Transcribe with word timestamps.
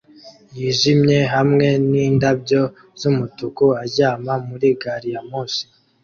yijimye 0.57 1.19
hamwe 1.35 1.67
nindabyo 1.89 2.61
zumutuku 2.99 3.65
aryama 3.83 4.33
muri 4.47 4.67
gari 4.81 5.09
ya 5.15 5.21
moshi 5.29 5.63